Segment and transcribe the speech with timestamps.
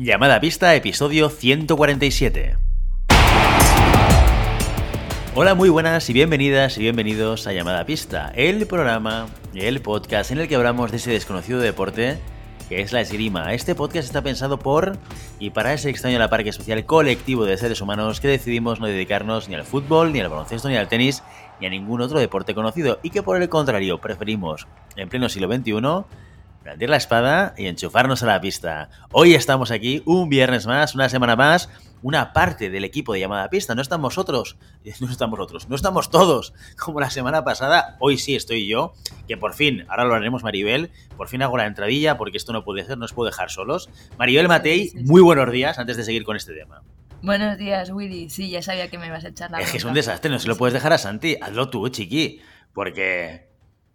[0.00, 2.56] Llamada pista, episodio 147.
[5.34, 10.38] Hola, muy buenas y bienvenidas y bienvenidos a Llamada Pista, el programa, el podcast en
[10.38, 12.16] el que hablamos de ese desconocido deporte
[12.68, 13.52] que es la esgrima.
[13.54, 14.96] Este podcast está pensado por
[15.40, 19.48] y para ese extraño la parque especial colectivo de seres humanos que decidimos no dedicarnos
[19.48, 21.24] ni al fútbol, ni al baloncesto, ni al tenis,
[21.58, 25.52] ni a ningún otro deporte conocido y que por el contrario preferimos, en pleno siglo
[25.52, 25.72] XXI,
[26.68, 28.90] blandir la espada y enchufarnos a la pista.
[29.10, 31.70] Hoy estamos aquí, un viernes más, una semana más,
[32.02, 33.74] una parte del equipo de llamada pista.
[33.74, 34.58] No estamos otros,
[35.00, 37.96] no estamos otros, no estamos todos, como la semana pasada.
[38.00, 38.92] Hoy sí estoy yo,
[39.26, 42.64] que por fin, ahora lo haremos Maribel, por fin hago la entradilla porque esto no
[42.64, 43.88] puede ser, no os puedo dejar solos.
[44.18, 46.82] Maribel Matei, muy buenos días antes de seguir con este tema.
[47.22, 48.28] Buenos días, Willy.
[48.28, 50.38] Sí, ya sabía que me ibas a echar la Es que es un desastre, no
[50.38, 51.38] se lo puedes dejar a Santi.
[51.40, 52.42] Hazlo tú, chiqui.
[52.74, 53.47] Porque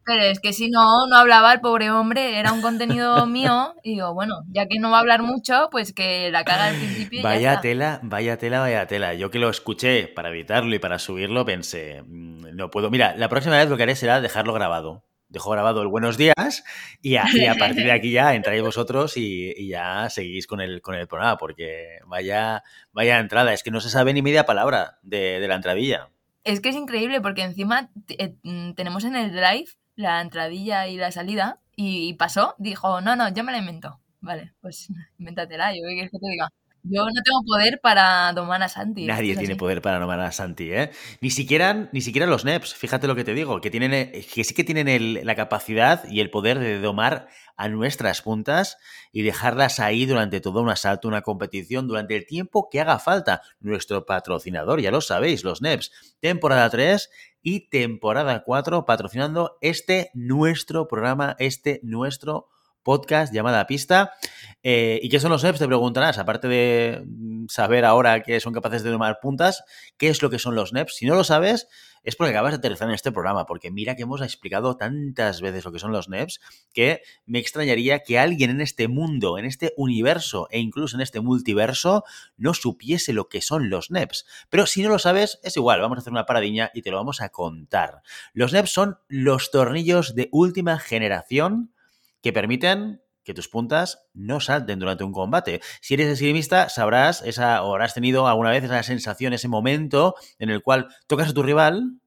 [0.05, 3.75] pero es que si no, no hablaba el pobre hombre, era un contenido mío.
[3.83, 6.75] Y digo, bueno, ya que no va a hablar mucho, pues que la caga al
[6.75, 7.19] principio.
[7.19, 9.13] Y vaya ya tela, vaya tela, vaya tela.
[9.13, 12.89] Yo que lo escuché para evitarlo y para subirlo, pensé, mm, no puedo.
[12.89, 15.05] Mira, la próxima vez lo que haré será dejarlo grabado.
[15.29, 16.63] Dejo grabado el buenos días
[17.01, 20.61] y a, y a partir de aquí ya entráis vosotros y, y, ya seguís con
[20.61, 23.51] el, con el programa, porque vaya, vaya entrada.
[23.51, 26.09] Es que no se sabe ni media palabra de, de la entradilla.
[26.43, 28.35] Es que es increíble porque encima eh,
[28.75, 33.43] tenemos en el drive la entradilla y la salida y, pasó, dijo, no, no, yo
[33.43, 33.99] me la invento.
[34.21, 36.49] Vale, pues invéntatela, yo qué quieres que te diga.
[36.85, 39.05] Yo no tengo poder para domar a Santi.
[39.05, 40.91] Nadie tiene poder para domar a Santi, ¿eh?
[41.21, 44.53] Ni siquiera, ni siquiera los NEPs, fíjate lo que te digo, que, tienen, que sí
[44.53, 48.77] que tienen el, la capacidad y el poder de domar a nuestras puntas
[49.13, 53.41] y dejarlas ahí durante todo un asalto, una competición, durante el tiempo que haga falta.
[53.61, 57.09] Nuestro patrocinador, ya lo sabéis, los NEPs, temporada 3
[57.43, 62.47] y temporada 4, patrocinando este nuestro programa, este nuestro
[62.83, 64.13] podcast llamada Pista.
[64.61, 65.59] Eh, ¿Y qué son los NEPs?
[65.59, 69.63] Te preguntarás, aparte de mm, saber ahora que son capaces de tomar puntas,
[69.97, 70.95] ¿qué es lo que son los NEPs?
[70.95, 71.67] Si no lo sabes,
[72.03, 75.65] es porque acabas de aterrizar en este programa, porque mira que hemos explicado tantas veces
[75.65, 76.41] lo que son los NEPs,
[76.73, 81.21] que me extrañaría que alguien en este mundo, en este universo e incluso en este
[81.21, 82.03] multiverso
[82.37, 84.25] no supiese lo que son los NEPs.
[84.49, 86.97] Pero si no lo sabes, es igual, vamos a hacer una paradiña y te lo
[86.97, 88.01] vamos a contar.
[88.33, 91.73] Los NEPs son los tornillos de última generación
[92.21, 95.61] que permiten que tus puntas no salten durante un combate.
[95.81, 100.49] Si eres esgrimista, sabrás esa, o habrás tenido alguna vez esa sensación, ese momento en
[100.49, 101.99] el cual tocas a tu rival,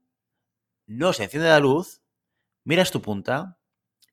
[0.87, 2.03] no se enciende la luz,
[2.65, 3.59] miras tu punta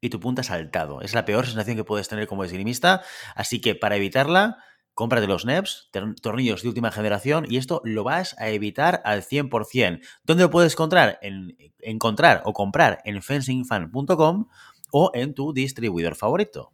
[0.01, 1.01] y tu punta ha saltado.
[1.01, 3.03] Es la peor sensación que puedes tener como esgrimista,
[3.35, 4.57] así que para evitarla,
[4.93, 5.89] cómprate los NEPs,
[6.21, 10.01] tornillos de última generación, y esto lo vas a evitar al 100%.
[10.23, 11.19] ¿Dónde lo puedes encontrar?
[11.21, 14.47] En, encontrar o comprar en fencingfan.com
[14.91, 16.71] o en tu distribuidor favorito.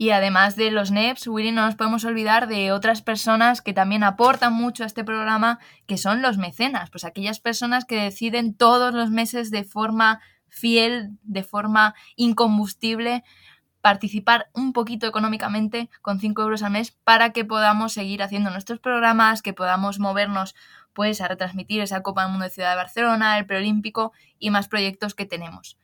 [0.00, 4.02] Y además de los NEPs, Willy, no nos podemos olvidar de otras personas que también
[4.02, 8.94] aportan mucho a este programa, que son los mecenas, pues aquellas personas que deciden todos
[8.94, 13.24] los meses de forma fiel, de forma incombustible,
[13.82, 18.78] participar un poquito económicamente con 5 euros al mes para que podamos seguir haciendo nuestros
[18.78, 20.54] programas, que podamos movernos
[20.94, 24.66] pues a retransmitir esa Copa del Mundo de Ciudad de Barcelona, el Preolímpico y más
[24.66, 25.76] proyectos que tenemos.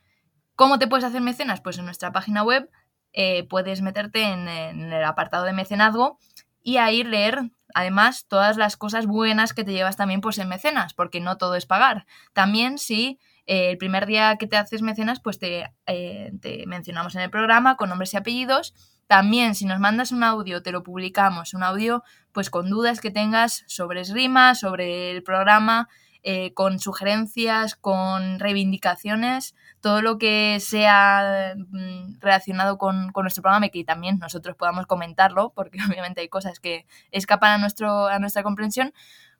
[0.55, 1.61] ¿Cómo te puedes hacer mecenas?
[1.61, 2.67] Pues en nuestra página web
[3.13, 6.19] eh, puedes meterte en, el apartado de mecenazgo
[6.61, 10.93] y ahí leer además todas las cosas buenas que te llevas también pues en mecenas,
[10.93, 12.05] porque no todo es pagar.
[12.33, 17.15] También si eh, el primer día que te haces mecenas, pues te, eh, te mencionamos
[17.15, 18.73] en el programa con nombres y apellidos.
[19.07, 22.03] También si nos mandas un audio, te lo publicamos, un audio
[22.33, 25.87] pues con dudas que tengas sobre esgrima, sobre el programa,
[26.29, 33.67] eh, con sugerencias, con reivindicaciones, todo lo que sea mm, relacionado con, con, nuestro programa
[33.67, 38.19] y que también nosotros podamos comentarlo, porque obviamente hay cosas que escapan a, nuestro, a
[38.19, 38.93] nuestra comprensión,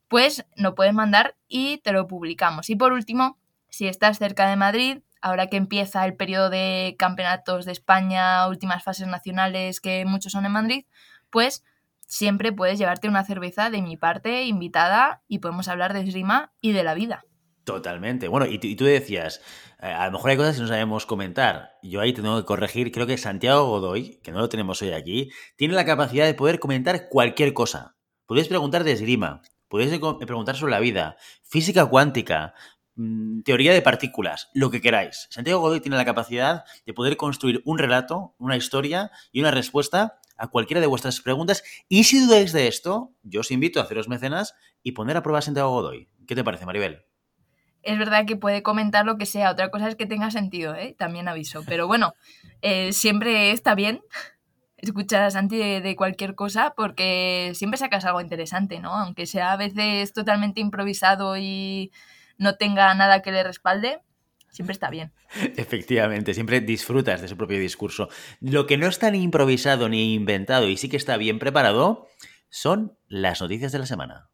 [0.08, 2.70] pues lo puedes mandar y te lo publicamos.
[2.70, 3.38] Y por último,
[3.68, 8.82] si estás cerca de Madrid, ahora que empieza el periodo de campeonatos de España, últimas
[8.82, 10.86] fases nacionales, que muchos son en Madrid,
[11.32, 11.66] pues
[12.08, 16.72] siempre puedes llevarte una cerveza de mi parte invitada y podemos hablar de esgrima y
[16.72, 17.26] de la vida.
[17.64, 18.30] Totalmente.
[18.30, 19.42] Bueno, y, tú decías,
[19.82, 21.72] eh, a lo mejor hay cosas que no sabemos comentar.
[21.84, 22.94] Yo ahí tengo que corregir.
[22.94, 26.60] Creo que Santiago Godoy, que no lo tenemos hoy aquí, tiene la capacidad de poder
[26.60, 27.98] comentar cualquier cosa.
[28.26, 29.92] Podéis preguntar de esgrima, podéis
[30.26, 32.54] preguntar sobre la vida, física cuántica,
[32.96, 35.28] mm, teoría de partículas, lo que queráis.
[35.30, 40.20] Santiago Godoy tiene la capacidad de poder construir un relato, una historia y una respuesta
[40.38, 41.64] a cualquiera de vuestras preguntas.
[41.90, 44.54] Y si dudáis de esto, yo os invito a haceros mecenas
[44.84, 46.10] y poner a prueba a Santiago Godoy.
[46.28, 47.06] ¿Qué te parece, Maribel?
[47.84, 50.96] Es verdad que puede comentar lo que sea, otra cosa es que tenga sentido, ¿eh?
[50.98, 51.64] también aviso.
[51.66, 52.14] Pero bueno,
[52.62, 54.02] eh, siempre está bien
[54.78, 58.94] escuchar a Santi de, cualquier cosa porque siempre sacas algo interesante, ¿no?
[58.94, 61.92] Aunque sea a veces totalmente improvisado y
[62.38, 64.00] no tenga nada que le respalde,
[64.50, 65.12] siempre está bien.
[65.58, 68.10] Efectivamente, siempre disfrutas de su propio discurso.
[68.40, 72.08] Lo que no está ni improvisado ni inventado y sí que está bien preparado
[72.50, 74.30] son las noticias de la semana.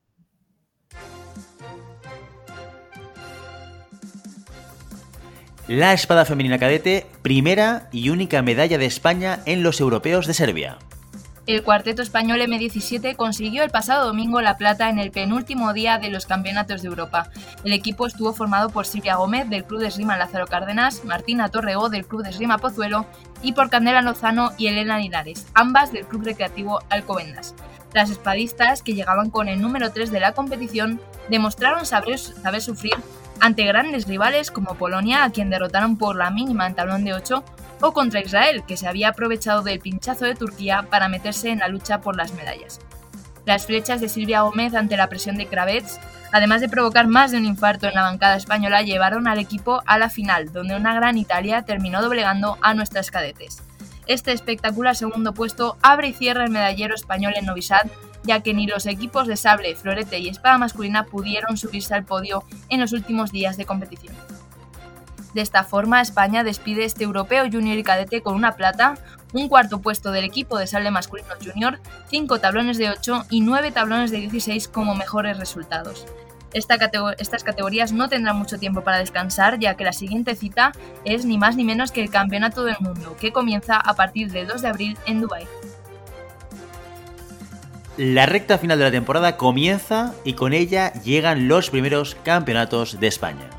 [5.68, 10.78] La espada femenina cadete, primera y única medalla de España en los europeos de Serbia.
[11.46, 16.10] El cuarteto español M17 consiguió el pasado domingo la plata en el penúltimo día de
[16.10, 17.32] los campeonatos de Europa.
[17.66, 21.90] El equipo estuvo formado por Silvia Gómez del Club de Esgrima Lázaro Cárdenas, Martina Torrego
[21.90, 23.06] del Club de Esgrima Pozuelo
[23.42, 27.56] y por Candela Lozano y Elena Linares, ambas del Club Recreativo Alcobendas.
[27.94, 32.96] Las espadistas, que llegaban con el número 3 de la competición, demostraron saber, saber sufrir
[33.42, 37.44] ante grandes rivales como Polonia, a quien derrotaron por la mínima en tablón de 8,
[37.84, 41.68] o contra Israel, que se había aprovechado del pinchazo de Turquía para meterse en la
[41.68, 42.80] lucha por las medallas.
[43.46, 46.00] Las flechas de Silvia Gómez ante la presión de Kravets,
[46.32, 49.98] además de provocar más de un infarto en la bancada española, llevaron al equipo a
[49.98, 53.62] la final, donde una gran Italia terminó doblegando a nuestras cadetes.
[54.08, 57.88] Este espectacular segundo puesto abre y cierra el medallero español en Novi Sad,
[58.24, 62.46] ya que ni los equipos de sable, florete y espada masculina pudieron subirse al podio
[62.70, 64.16] en los últimos días de competición.
[65.34, 68.96] De esta forma, España despide este europeo junior y cadete con una plata,
[69.34, 73.72] un cuarto puesto del equipo de sable masculino junior, cinco tablones de 8 y nueve
[73.72, 76.06] tablones de 16 como mejores resultados.
[76.54, 80.72] estas categorías no tendrán mucho tiempo para descansar, ya que la siguiente cita
[81.04, 84.48] es ni más ni menos que el Campeonato del Mundo, que comienza a partir del
[84.48, 85.48] 2 de abril en Dubái.
[87.98, 93.08] La recta final de la temporada comienza y con ella llegan los primeros campeonatos de
[93.08, 93.50] España.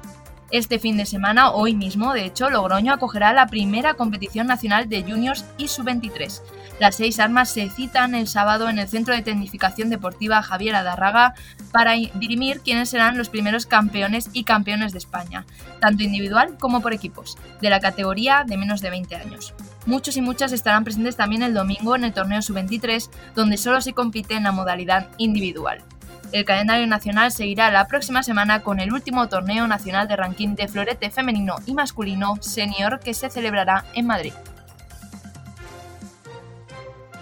[0.55, 5.03] Este fin de semana, hoy mismo, de hecho, Logroño acogerá la primera competición nacional de
[5.03, 6.43] juniors y sub-23.
[6.79, 11.35] Las seis armas se citan el sábado en el Centro de Tecnificación Deportiva Javier Adarraga
[11.73, 15.45] para dirimir quiénes serán los primeros campeones y campeones de España,
[15.81, 19.55] tanto individual como por equipos, de la categoría de menos de 20 años.
[19.87, 23.93] Muchos y muchas estarán presentes también el domingo en el torneo sub-23, donde solo se
[23.93, 25.83] compite en la modalidad individual.
[26.32, 30.69] El calendario nacional seguirá la próxima semana con el último torneo nacional de ranking de
[30.69, 34.32] florete femenino y masculino senior que se celebrará en Madrid.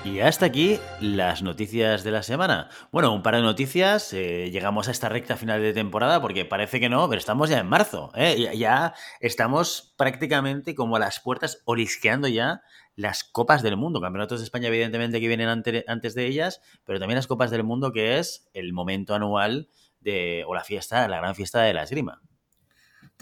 [0.05, 2.69] Y hasta aquí las noticias de la semana.
[2.91, 4.13] Bueno, un par de noticias.
[4.13, 7.61] Eh, llegamos a esta recta final de temporada porque parece que no, pero estamos ya
[7.61, 8.11] en marzo.
[8.17, 8.57] ¿eh?
[8.57, 12.63] Ya, estamos prácticamente como a las puertas olisqueando ya
[12.97, 14.01] las Copas del Mundo.
[14.01, 15.49] Campeonatos de España, evidentemente, que vienen
[15.87, 19.69] antes de ellas, pero también las Copas del Mundo, que es el momento anual
[20.01, 22.21] de, o la fiesta, la gran fiesta de la esgrima.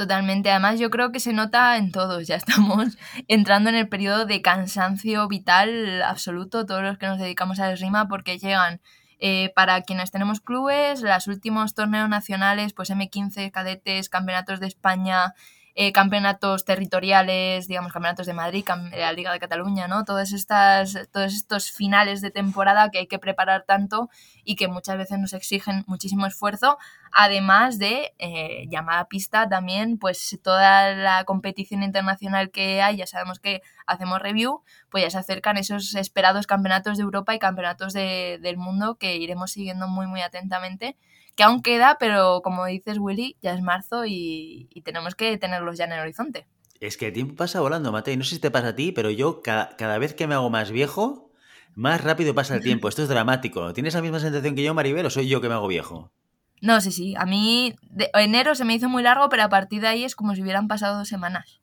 [0.00, 0.50] Totalmente.
[0.50, 2.26] Además, yo creo que se nota en todos.
[2.26, 2.96] Ya estamos
[3.28, 7.74] entrando en el periodo de cansancio vital absoluto, todos los que nos dedicamos a la
[7.74, 8.80] esgrima, porque llegan
[9.18, 15.34] eh, para quienes tenemos clubes, los últimos torneos nacionales, pues M15, cadetes, campeonatos de España,
[15.74, 20.04] eh, campeonatos territoriales, digamos, campeonatos de Madrid, la Liga de Cataluña, ¿no?
[20.04, 24.08] Todas estas, todos estos finales de temporada que hay que preparar tanto
[24.44, 26.78] y que muchas veces nos exigen muchísimo esfuerzo,
[27.12, 33.38] además de eh, llamada pista también, pues toda la competición internacional que hay, ya sabemos
[33.38, 38.56] que hacemos review, pues ya se acercan esos esperados campeonatos de Europa y campeonatos del
[38.56, 40.96] mundo que iremos siguiendo muy, muy atentamente
[41.40, 45.86] que aún queda, pero como dices, Willy, ya es marzo y, tenemos que tenerlos ya
[45.86, 46.46] en el horizonte.
[46.80, 48.14] Es que el tiempo pasa volando, Matei.
[48.18, 50.70] No sé si te pasa a ti, pero yo cada, vez que me hago más
[50.70, 51.32] viejo,
[51.74, 52.88] más rápido pasa el tiempo.
[52.90, 53.72] Esto es dramático.
[53.72, 56.12] ¿Tienes la misma sensación que yo, Maribel, o soy yo que me hago viejo?
[56.60, 57.14] No, sí, sí.
[57.16, 60.14] A mí de, enero se me hizo muy largo, pero a partir de ahí es
[60.14, 61.62] como si hubieran pasado dos semanas.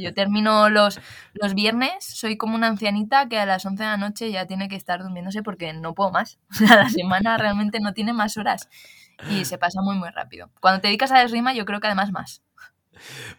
[0.00, 1.00] yo termino los,
[1.34, 4.68] los viernes, soy como una ancianita que a las 11 de la noche ya tiene
[4.68, 6.38] que estar durmiéndose porque no puedo más.
[6.52, 8.68] O sea, la semana realmente no tiene más horas
[9.30, 10.50] y se pasa muy, muy rápido.
[10.60, 12.42] Cuando te dedicas a la esgrima, yo creo que además más.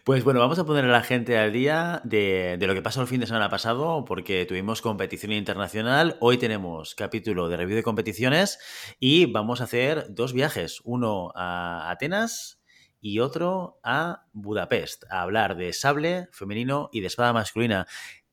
[0.04, 3.08] Pues bueno, vamos a poner a la gente al día de, lo que pasó el
[3.08, 6.16] fin de semana pasado, porque tuvimos competición internacional.
[6.20, 8.58] Hoy tenemos capítulo de review de competiciones
[8.98, 12.60] y vamos a hacer dos viajes, uno a Atenas
[13.00, 17.86] y otro a Budapest, a hablar de sable femenino y de espada masculina.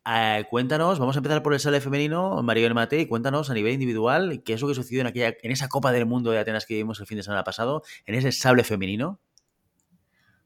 [0.09, 4.41] Eh, cuéntanos, vamos a empezar por el sale femenino, Maribel Matei, cuéntanos a nivel individual
[4.45, 6.75] qué es lo que sucedió en, aquella, en esa Copa del Mundo de Atenas que
[6.75, 9.19] vimos el fin de semana pasado, en ese sable femenino.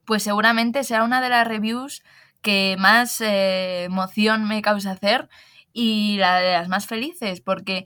[0.03, 2.01] Pues seguramente será una de las reviews
[2.41, 5.29] que más eh, emoción me causa hacer
[5.73, 7.85] y la de las más felices, porque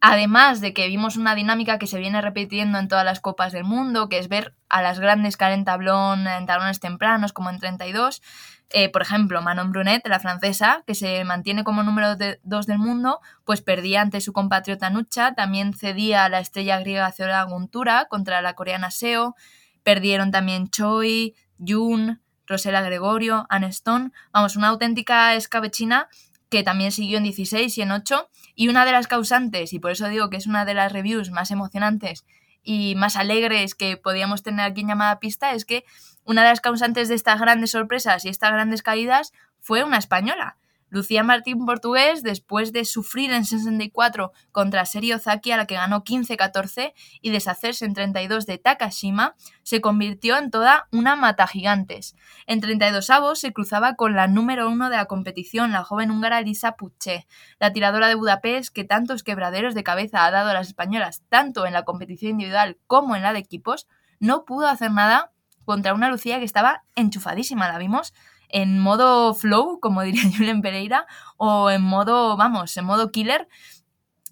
[0.00, 3.64] Además de que vimos una dinámica que se viene repitiendo en todas las copas del
[3.64, 7.58] mundo, que es ver a las grandes caer en tablón, en tablones tempranos, como en
[7.58, 8.22] 32.
[8.70, 13.20] Eh, por ejemplo, Manon Brunet, la francesa, que se mantiene como número 2 del mundo,
[13.44, 18.42] pues perdía ante su compatriota Nucha, también cedía a la estrella griega Ceola Guntura contra
[18.42, 19.36] la coreana Seo,
[19.84, 26.08] perdieron también Choi, Jun, Rosela Gregorio, Aneston, vamos, una auténtica escabechina
[26.48, 29.92] que también siguió en 16 y en 8, y una de las causantes, y por
[29.92, 32.24] eso digo que es una de las reviews más emocionantes
[32.66, 35.84] y más alegres que podíamos tener aquí en llamada pista, es que
[36.24, 40.58] una de las causantes de estas grandes sorpresas y estas grandes caídas fue una española.
[40.88, 46.04] Lucía Martín Portugués, después de sufrir en 64 contra Serio Ozaki, a la que ganó
[46.04, 52.14] 15-14, y deshacerse en 32 de Takashima, se convirtió en toda una mata gigantes.
[52.46, 56.40] En 32 avos se cruzaba con la número uno de la competición, la joven húngara
[56.40, 57.26] Lisa Puché,
[57.58, 61.66] la tiradora de Budapest que tantos quebraderos de cabeza ha dado a las españolas, tanto
[61.66, 63.86] en la competición individual como en la de equipos,
[64.20, 65.32] no pudo hacer nada
[65.64, 68.14] contra una Lucía que estaba enchufadísima, la vimos
[68.48, 73.48] en modo flow, como diría Julen Pereira, o en modo, vamos, en modo killer.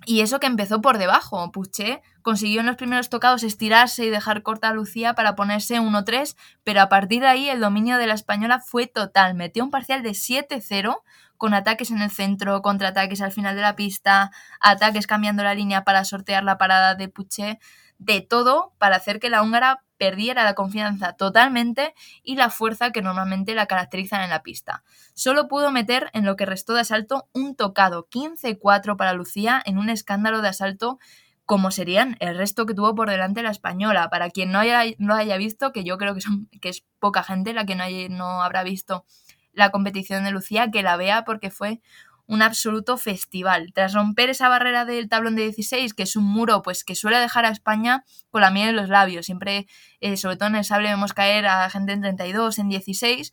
[0.07, 1.51] Y eso que empezó por debajo.
[1.51, 6.37] Puché consiguió en los primeros tocados estirarse y dejar corta a Lucía para ponerse 1-3,
[6.65, 9.35] pero a partir de ahí el dominio de la española fue total.
[9.35, 11.03] Metió un parcial de 7-0
[11.37, 14.31] con ataques en el centro, contraataques al final de la pista,
[14.61, 17.59] ataques cambiando la línea para sortear la parada de Puché,
[17.99, 23.03] de todo para hacer que la húngara perdiera la confianza totalmente y la fuerza que
[23.03, 24.83] normalmente la caracterizan en la pista.
[25.15, 29.79] Solo pudo meter en lo que restó de asalto un tocado, 15-4 para Lucía en
[29.79, 30.99] un escándalo de asalto
[31.47, 34.09] como serían el resto que tuvo por delante la española.
[34.09, 37.23] Para quien no haya, no haya visto, que yo creo que, son, que es poca
[37.23, 39.05] gente la que no, no habrá visto
[39.53, 41.81] la competición de Lucía, que la vea porque fue
[42.27, 43.73] un absoluto festival.
[43.75, 47.19] Tras romper esa barrera del tablón de 16, que es un muro pues que suele
[47.19, 49.67] dejar a España con la miel en los labios, siempre,
[50.01, 53.33] eh, sobre todo en el sable, vemos caer a gente en 32, en 16,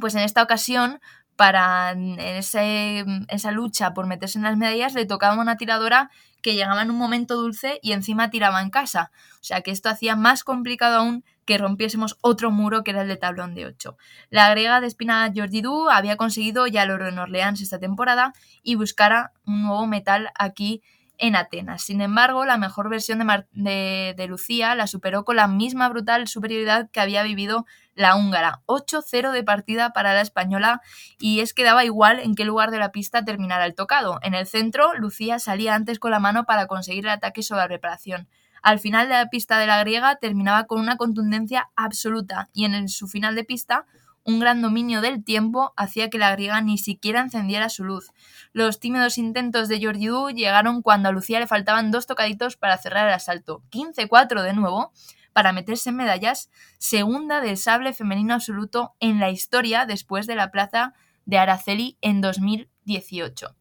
[0.00, 1.00] pues en esta ocasión
[1.36, 6.10] para en esa lucha por meterse en las medallas le tocaba una tiradora
[6.42, 9.10] que llegaba en un momento dulce y encima tiraba en casa.
[9.40, 13.08] O sea que esto hacía más complicado aún que rompiésemos otro muro que era el
[13.08, 13.96] de tablón de 8.
[14.30, 18.32] La griega de Espina Georgidou había conseguido ya el oro en Orleans esta temporada
[18.62, 20.82] y buscara un nuevo metal aquí
[21.18, 21.82] en Atenas.
[21.82, 23.20] Sin embargo, la mejor versión
[23.52, 28.60] de, de, Lucía la superó con la misma brutal superioridad que había vivido la húngara.
[28.66, 30.80] 8-0 de partida para la española
[31.18, 34.18] y es que daba igual en qué lugar de la pista terminara el tocado.
[34.22, 37.68] En el centro, Lucía salía antes con la mano para conseguir el ataque sobre la
[37.68, 38.28] reparación.
[38.62, 42.88] Al final de la pista de la griega terminaba con una contundencia absoluta y en
[42.88, 43.86] su final de pista
[44.24, 48.12] un gran dominio del tiempo hacía que la griega ni siquiera encendiera su luz.
[48.52, 53.08] Los tímidos intentos de Georgiou llegaron cuando a Lucía le faltaban dos tocaditos para cerrar
[53.08, 53.62] el asalto.
[53.70, 54.92] 15-4 de nuevo
[55.32, 60.50] para meterse en medallas, segunda del sable femenino absoluto en la historia después de la
[60.50, 63.56] plaza de Araceli en 2018.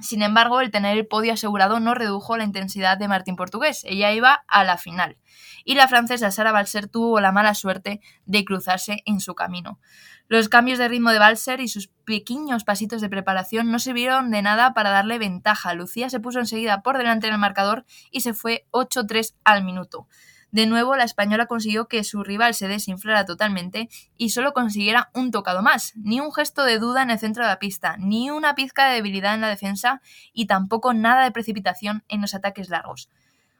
[0.00, 3.82] Sin embargo, el tener el podio asegurado no redujo la intensidad de Martín Portugués.
[3.84, 5.16] Ella iba a la final.
[5.64, 9.80] Y la francesa Sara Balser tuvo la mala suerte de cruzarse en su camino.
[10.28, 14.42] Los cambios de ritmo de Balser y sus pequeños pasitos de preparación no sirvieron de
[14.42, 15.74] nada para darle ventaja.
[15.74, 20.06] Lucía se puso enseguida por delante en el marcador y se fue 8-3 al minuto.
[20.50, 25.30] De nuevo, la española consiguió que su rival se desinflara totalmente y solo consiguiera un
[25.30, 28.54] tocado más, ni un gesto de duda en el centro de la pista, ni una
[28.54, 30.00] pizca de debilidad en la defensa
[30.32, 33.10] y tampoco nada de precipitación en los ataques largos.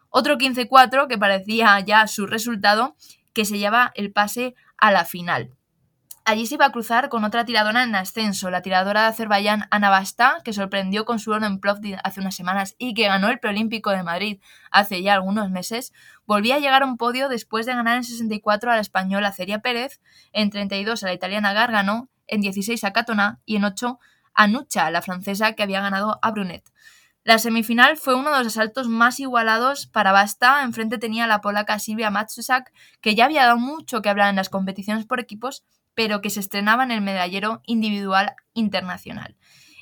[0.09, 2.97] Otro 15-4 que parecía ya su resultado,
[3.35, 5.58] que se lleva el pase a la final.
[6.29, 10.05] Allí se iba a cruzar con otra tiradora en ascenso, la tiradora de Azerbaiyán Ana
[10.45, 13.89] que sorprendió con su oro en Plovdiv hace unas semanas y que ganó el preolímpico
[13.93, 14.39] de Madrid
[14.71, 15.95] hace ya algunos meses,
[16.27, 19.61] volvía a llegar a un podio después de ganar en 64 a la española Ceria
[19.61, 20.03] Pérez,
[20.35, 23.99] en 32 a la italiana Gargano, en 16 a Catona y en 8
[24.35, 26.71] a Nucha, la francesa que había ganado a Brunet.
[27.25, 30.63] La semifinal fue uno de los asaltos más igualados para Basta.
[30.63, 34.49] Enfrente tenía la polaca Silvia Matsusak, que ya había dado mucho que hablar en las
[34.49, 35.63] competiciones por equipos,
[35.99, 39.37] pero que se estrenaba en el medallero individual internacional.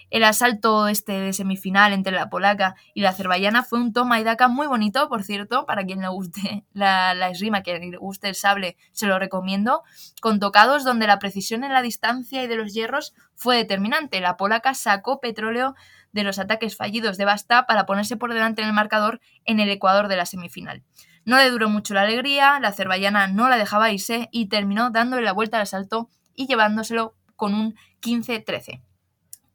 [0.09, 4.25] El asalto este de semifinal entre la polaca y la azerbaiyana fue un toma y
[4.25, 8.31] daca muy bonito, por cierto, para quien le guste la, la esgrima, que le guste
[8.31, 9.83] el sable, se lo recomiendo,
[10.23, 14.19] con tocados donde la precisión en la distancia y de los hierros fue determinante.
[14.21, 15.75] La polaca sacó petróleo
[16.13, 19.69] de los ataques fallidos de Basta para ponerse por delante en el marcador en el
[19.69, 20.83] ecuador de la semifinal.
[21.27, 25.23] No le duró mucho la alegría, la azerbaiyana no la dejaba irse y terminó dándole
[25.23, 28.81] la vuelta al asalto y llevándoselo con un 15-13.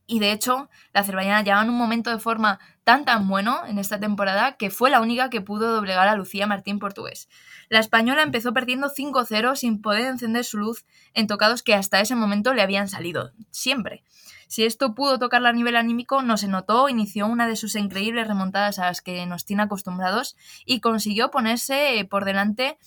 [0.06, 2.60] Y de hecho, la azerbaiyana llevaba en un momento de forma
[2.92, 6.46] tan tan bueno en esta temporada que fue la única que pudo doblegar a Lucía
[6.46, 7.30] Martín Portugués.
[7.70, 12.16] La española empezó perdiendo 5-0 sin poder encender su luz en tocados que hasta ese
[12.16, 14.04] momento le habían salido, siempre.
[14.50, 18.28] Si esto pudo tocarla a nivel anímico, no se notó, inició una de sus increíbles
[18.28, 22.78] remontadas a las que nos tiene acostumbrados y consiguió ponerse por delante,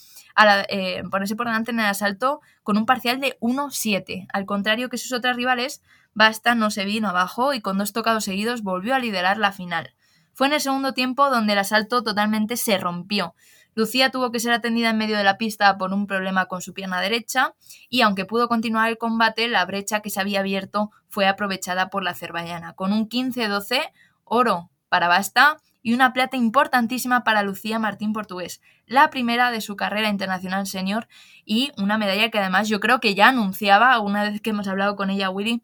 [0.68, 4.26] eh, ponerse por delante en el asalto con un parcial de 1-7.
[4.34, 5.80] Al contrario que sus otras rivales,
[6.14, 9.94] Basta no se vino abajo y con dos tocados seguidos volvió a liderar la final.
[10.32, 13.34] Fue en el segundo tiempo donde el asalto totalmente se rompió.
[13.74, 16.72] Lucía tuvo que ser atendida en medio de la pista por un problema con su
[16.74, 17.54] pierna derecha
[17.88, 22.04] y aunque pudo continuar el combate, la brecha que se había abierto fue aprovechada por
[22.04, 23.90] la azerbaiyana, con un 15-12
[24.22, 29.76] oro para Basta y una plata importantísima para Lucía Martín Portugués, la primera de su
[29.76, 31.08] carrera internacional senior
[31.44, 34.94] y una medalla que además yo creo que ya anunciaba, una vez que hemos hablado
[34.96, 35.62] con ella, Willy,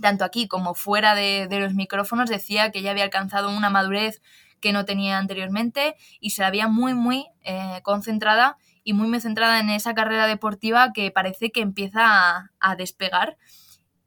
[0.00, 4.22] tanto aquí como fuera de, los micrófonos, decía que ya había alcanzado una madurez
[4.60, 9.20] que no tenía anteriormente y se la veía muy, muy eh, concentrada y muy, muy
[9.20, 13.36] centrada en esa carrera deportiva que parece que empieza a, despegar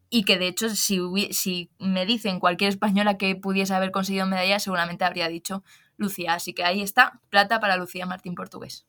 [0.10, 1.00] y que de hecho si,
[1.32, 5.64] si me dicen cualquier española que pudiese haber conseguido medalla seguramente habría dicho
[5.98, 6.34] Lucía.
[6.34, 8.86] Así que ahí está, plata para Lucía Martín Portugués.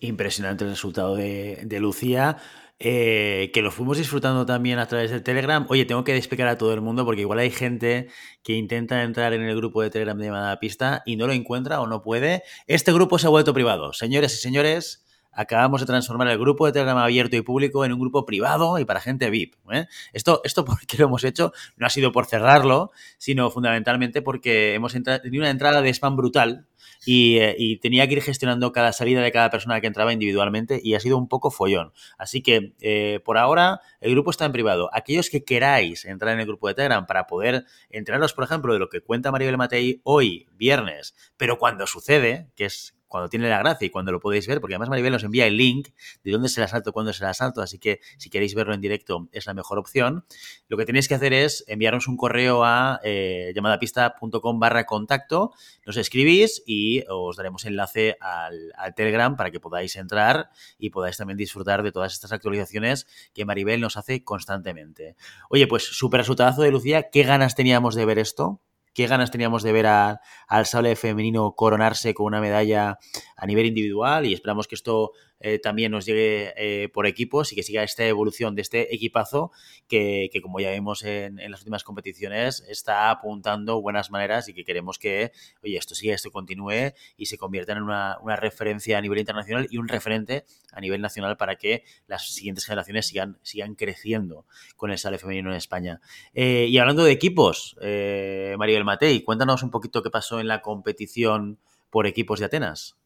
[0.00, 2.36] Impresionante el resultado de, de Lucía.
[2.78, 5.64] Eh, que lo fuimos disfrutando también a través del Telegram.
[5.70, 8.08] Oye, tengo que explicar a todo el mundo porque igual hay gente
[8.42, 11.80] que intenta entrar en el grupo de Telegram de llamada pista y no lo encuentra
[11.80, 12.42] o no puede.
[12.66, 13.94] Este grupo se ha vuelto privado.
[13.94, 15.05] Señores y señores,
[15.36, 18.84] acabamos de transformar el grupo de Telegram abierto y público en un grupo privado y
[18.84, 19.54] para gente VIP.
[19.70, 19.86] ¿eh?
[20.12, 24.92] Esto, esto porque lo hemos hecho no ha sido por cerrarlo, sino fundamentalmente porque hemos
[24.92, 26.66] tenido una entrada de spam brutal
[27.06, 30.94] eh, y, tenía que ir gestionando cada salida de cada persona que entraba individualmente y
[30.94, 31.92] ha sido un poco follón.
[32.18, 34.88] Así que eh, por ahora el grupo está en privado.
[34.92, 38.78] Aquellos que queráis entrar en el grupo de Telegram para poder enteraros, por ejemplo, de
[38.78, 43.58] lo que cuenta Maribel Matei hoy, viernes, pero cuando sucede, que es cuando tiene la
[43.58, 45.88] gracia y cuando lo podéis ver, porque además Maribel nos envía el link
[46.24, 48.80] de dónde es el asalto, cuándo es el asalto, así que si queréis verlo en
[48.80, 50.24] directo es la mejor opción.
[50.68, 55.52] Lo que tenéis que hacer es enviarnos un correo a eh, llamadapista.com barra contacto,
[55.84, 61.16] nos escribís y os daremos enlace al, al, Telegram para que podáis entrar y podáis
[61.16, 65.16] también disfrutar de todas estas actualizaciones que Maribel nos hace constantemente.
[65.50, 68.60] Oye, pues súper resultado de Lucía, ¿qué ganas teníamos de ver esto?
[68.96, 72.98] Qué ganas teníamos de ver al sable femenino coronarse con una medalla
[73.36, 77.56] a nivel individual y esperamos que esto eh, también nos llegue eh, por equipos y
[77.56, 79.52] que siga esta evolución de este equipazo
[79.86, 84.98] que, como ya vimos en, las últimas competiciones, está apuntando buenas maneras y que queremos
[84.98, 89.66] que, oye, esto siga, esto continúe y se convierta en una, referencia a nivel internacional
[89.70, 94.46] y un referente a nivel nacional para que las siguientes generaciones sigan, sigan creciendo
[94.76, 96.00] con el sale femenino en España.
[96.34, 101.58] Eh, y hablando de equipos, Maribel Matei, cuéntanos un poquito qué pasó en la competición
[101.90, 102.96] por equipos de Atenas.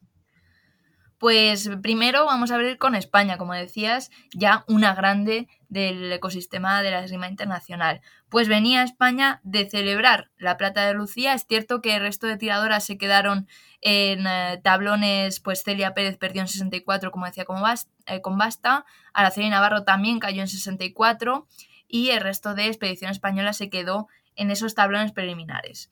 [1.21, 6.93] Pues primero vamos a ver con España, como decías, ya una grande del ecosistema de
[6.93, 8.01] la esgrima internacional.
[8.31, 11.35] Pues venía España de celebrar la plata de Lucía.
[11.35, 13.49] Es cierto que el resto de tiradoras se quedaron
[13.83, 18.39] en eh, tablones, pues Celia Pérez perdió en 64, como decía, con Basta, eh, con
[18.39, 18.87] Basta.
[19.13, 21.47] Araceli Navarro también cayó en 64
[21.87, 25.91] y el resto de expedición española se quedó en esos tablones preliminares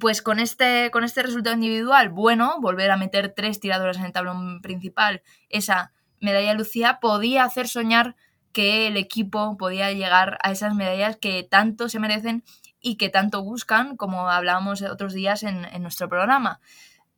[0.00, 4.12] pues con este, con este resultado individual, bueno, volver a meter tres tiradoras en el
[4.12, 8.16] tablón principal, esa medalla Lucía, podía hacer soñar
[8.52, 12.44] que el equipo podía llegar a esas medallas que tanto se merecen
[12.80, 16.60] y que tanto buscan, como hablábamos otros días en, en nuestro programa.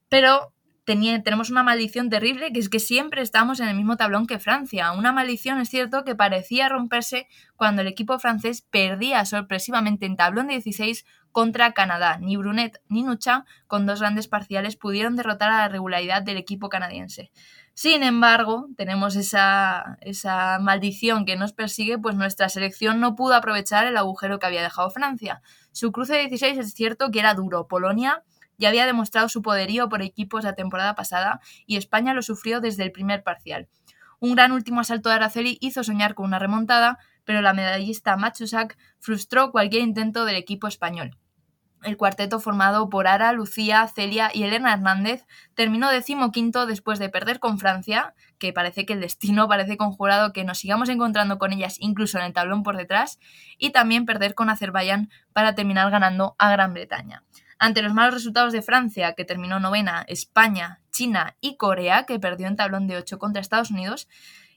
[0.09, 0.53] Pero
[0.85, 4.93] tenemos una maldición terrible, que es que siempre estamos en el mismo tablón que Francia.
[4.93, 10.49] Una maldición, es cierto, que parecía romperse cuando el equipo francés perdía sorpresivamente en tablón
[10.49, 12.19] 16 contra Canadá.
[12.19, 16.69] Ni Brunet ni Nucha, con dos grandes parciales, pudieron derrotar a la regularidad del equipo
[16.69, 17.31] canadiense.
[17.75, 23.87] Sin embargo, tenemos esa, esa maldición que nos persigue, pues nuestra selección no pudo aprovechar
[23.87, 25.40] el agujero que había dejado Francia.
[25.73, 27.69] Su cruce 16 es cierto que era duro.
[27.69, 28.25] Polonia
[28.61, 32.85] ya había demostrado su poderío por equipos la temporada pasada y España lo sufrió desde
[32.85, 33.68] el primer parcial.
[34.20, 38.77] Un gran último asalto de Araceli hizo soñar con una remontada, pero la medallista Machusak
[38.99, 41.16] frustró cualquier intento del equipo español.
[41.83, 47.40] El cuarteto formado por Ara, Lucía, Celia y Elena Hernández terminó decimoquinto después de perder
[47.40, 51.77] con Francia, que parece que el destino parece conjurado que nos sigamos encontrando con ellas
[51.81, 53.18] incluso en el tablón por detrás,
[53.57, 57.25] y también perder con Azerbaiyán para terminar ganando a Gran Bretaña.
[57.62, 62.46] Ante los malos resultados de Francia, que terminó novena, España, China y Corea, que perdió
[62.46, 64.09] en tablón de 8 contra Estados Unidos,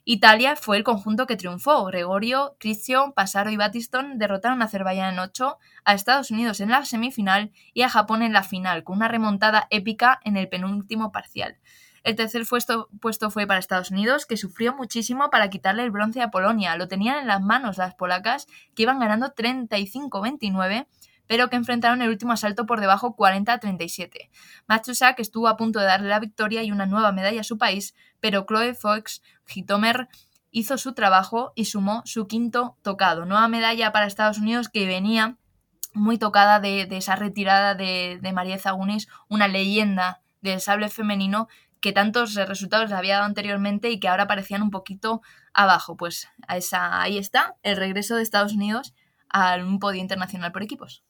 [0.06, 1.84] Italia fue el conjunto que triunfó.
[1.84, 6.86] Gregorio, Christian, Pasaro y Battiston derrotaron a Azerbaiyán en 8, a Estados Unidos en la
[6.86, 11.58] semifinal y a Japón en la final, con una remontada épica en el penúltimo parcial.
[12.06, 16.32] El tercer puesto, fue para Estados Unidos, que sufrió muchísimo para quitarle el bronce a
[16.32, 16.78] Polonia.
[16.78, 20.88] Lo tenían en las manos las polacas, que iban ganando 35-29
[21.28, 24.30] pero que enfrentaron el último asalto por debajo 40-37.
[24.68, 27.96] Machusak estuvo a punto de darle la victoria y una nueva medalla a su país,
[28.20, 29.22] pero Chloe Fox
[29.54, 30.08] Hitomer
[30.52, 33.26] hizo su trabajo y sumó su quinto tocado.
[33.26, 35.38] Nueva medalla para Estados Unidos que venía
[35.94, 41.48] muy tocada de, esa retirada de, María Zagunis, una leyenda del sable femenino
[41.80, 45.22] que tantos resultados le había dado anteriormente y que ahora parecían un poquito
[45.54, 45.98] abajo.
[45.98, 48.94] Pues esa, ahí está el regreso de Estados Unidos
[49.30, 51.04] a un podio internacional por equipos.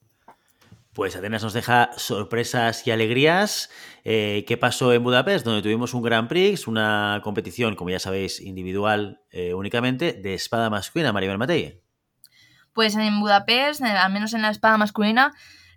[0.93, 3.71] Pues Atenas nos deja sorpresas y alegrías.
[4.03, 5.43] Eh, ¿Qué pasó en Budapest?
[5.43, 10.69] Donde tuvimos un Grand Prix, una competición, como ya sabéis, individual eh, únicamente, de espada
[10.69, 11.81] masculina, Maribel Matei.
[12.73, 15.33] Pues en Budapest, eh, al menos en la espada masculina,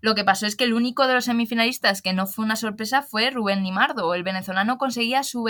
[0.06, 3.02] lo que pasó es que el único de los semifinalistas que no fue una sorpresa
[3.02, 4.14] fue Rubén Limardo.
[4.14, 5.48] El venezolano conseguía su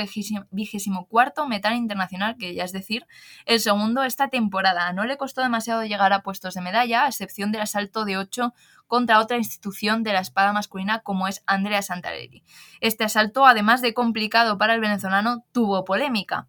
[0.51, 3.07] vigésimo cuarto metal internacional, que ya es decir,
[3.45, 4.91] el segundo esta temporada.
[4.95, 8.55] No le costó demasiado llegar a puestos de medalla, a excepción del asalto de 8
[8.87, 12.43] contra otra institución de la espada masculina como es Andrea Santarelli.
[12.81, 16.49] Este asalto, además de complicado para el venezolano, tuvo polémica.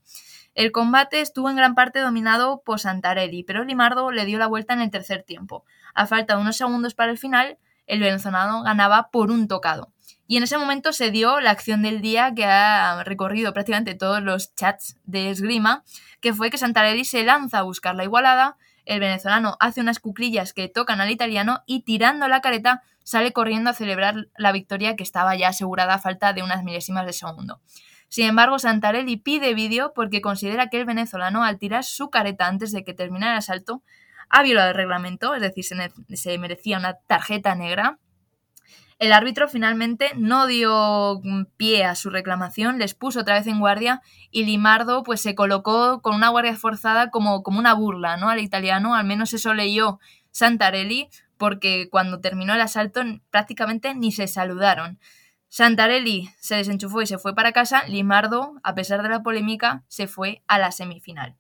[0.54, 4.74] El combate estuvo en gran parte dominado por Santarelli, pero Limardo le dio la vuelta
[4.74, 5.66] en el tercer tiempo.
[5.94, 9.92] A falta de unos segundos para el final, el venezolano ganaba por un tocado.
[10.28, 14.22] Y en ese momento se dio la acción del día que ha recorrido prácticamente todos
[14.22, 15.84] los chats de esgrima,
[16.20, 20.54] que fue que Santarelli se lanza a buscar la igualada, el venezolano hace unas cuclillas
[20.54, 25.04] que tocan al italiano y tirando la careta sale corriendo a celebrar la victoria que
[25.04, 27.62] estaba ya asegurada a falta de unas milésimas de segundo.
[28.10, 32.72] Sin embargo, Santarelli pide vídeo porque considera que el venezolano, al tirar su careta antes
[32.72, 33.84] de que terminara el asalto,
[34.30, 38.00] ha violado el reglamento, es decir, se, merecía una tarjeta negra.
[39.00, 41.22] El árbitro finalmente no dio
[41.56, 46.02] pie a su reclamación, les puso otra vez en guardia y Limardo pues se colocó
[46.02, 48.30] con una guardia forzada como, como una burla ¿no?
[48.30, 50.00] al italiano, al menos eso leyó
[50.32, 55.00] Santarelli, porque cuando terminó el asalto prácticamente ni se saludaron.
[55.50, 60.08] Santarelli se desenchufó y se fue para casa, Limardo, a pesar de la polémica, se
[60.08, 61.36] fue a la semifinal.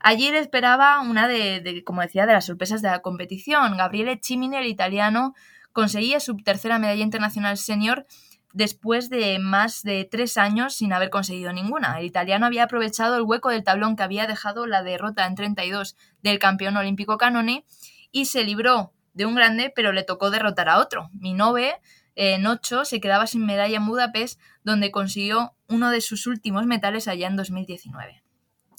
[0.00, 3.76] Allí le esperaba una de, como decía, de las sorpresas de la competición.
[3.76, 5.34] Gabriele Cimini, el italiano,
[5.72, 8.06] conseguía su tercera medalla internacional senior
[8.52, 11.98] después de más de tres años sin haber conseguido ninguna.
[11.98, 15.96] El italiano había aprovechado el hueco del tablón que había dejado la derrota en 32
[16.22, 17.64] del campeón olímpico Canone
[18.10, 21.10] y se libró de un grande, pero le tocó derrotar a otro.
[21.12, 21.74] Minove,
[22.14, 27.08] en 8, se quedaba sin medalla en Budapest, donde consiguió uno de sus últimos metales
[27.08, 28.22] allá en 2019.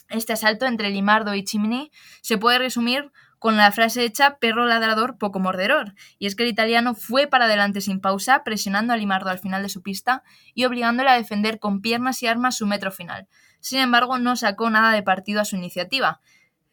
[0.09, 1.91] Este asalto entre Limardo y Chimney
[2.21, 6.49] se puede resumir con la frase hecha perro ladrador, poco morderor, y es que el
[6.49, 10.65] italiano fue para adelante sin pausa, presionando a Limardo al final de su pista y
[10.65, 13.27] obligándole a defender con piernas y armas su metro final.
[13.61, 16.19] Sin embargo, no sacó nada de partido a su iniciativa.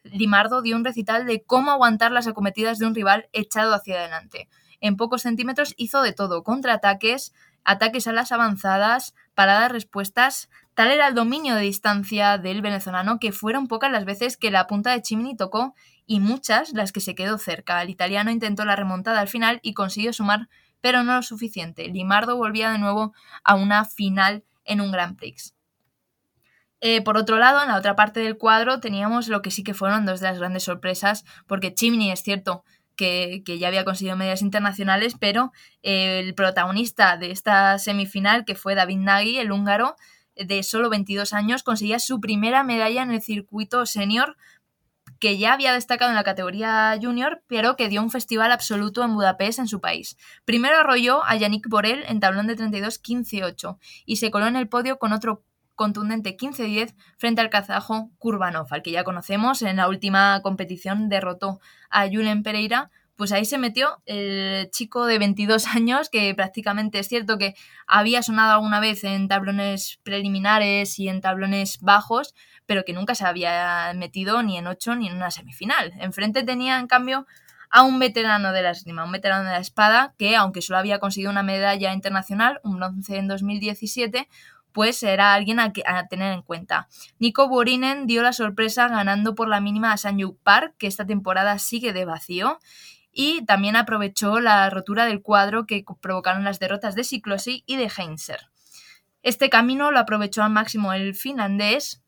[0.03, 4.49] Limardo dio un recital de cómo aguantar las acometidas de un rival echado hacia adelante.
[4.81, 11.07] En pocos centímetros hizo de todo, contraataques, ataques a las avanzadas, paradas respuestas, Tal era
[11.07, 15.01] el dominio de distancia del venezolano que fueron pocas las veces que la punta de
[15.01, 15.73] Chimney tocó
[16.05, 17.81] y muchas las que se quedó cerca.
[17.81, 21.87] El italiano intentó la remontada al final y consiguió sumar, pero no lo suficiente.
[21.87, 25.55] Limardo volvía de nuevo a una final en un Grand Prix.
[26.79, 29.73] Eh, por otro lado, en la otra parte del cuadro teníamos lo que sí que
[29.73, 32.63] fueron dos de las grandes sorpresas, porque Chimney es cierto
[32.95, 38.75] que, ya había conseguido medias internacionales, pero eh, el protagonista de esta semifinal, que fue
[38.75, 39.95] David Nagy, el húngaro,
[40.45, 44.37] de solo 22 años, conseguía su primera medalla en el circuito senior,
[45.19, 49.15] que ya había destacado en la categoría junior, pero que dio un festival absoluto en
[49.15, 50.17] Budapest, en su país.
[50.45, 54.99] Primero arrolló a Yannick Borel en tablón de 32-15-8 y se coló en el podio
[54.99, 55.43] con otro
[55.77, 59.61] contundente 15-10 frente al kazajo Kurbanov, al que ya conocemos.
[59.61, 65.19] En la última competición derrotó a Julen Pereira pues ahí se metió el chico de
[65.19, 67.55] 22 años, que prácticamente es cierto que
[67.87, 73.25] había sonado alguna vez en tablones preliminares y en tablones bajos, pero que nunca se
[73.25, 75.93] había metido ni en 8 ni en una semifinal.
[75.99, 77.25] Enfrente tenía, en cambio,
[77.69, 80.99] a un veterano de la esgrima, un veterano de la espada, que aunque solo había
[80.99, 84.29] conseguido una medalla internacional, un bronce en 2017,
[84.71, 85.73] pues era alguien a,
[86.07, 86.87] tener en cuenta.
[87.17, 91.57] Nico Borinen dio la sorpresa ganando por la mínima a Sanju Park, que esta temporada
[91.57, 92.59] sigue de vacío,
[93.19, 97.89] y también aprovechó la rotura del cuadro que provocaron las derrotas de Siklosi y de
[97.89, 98.51] Heinzer.
[99.23, 102.03] Este camino lo aprovechó al máximo el finlandés,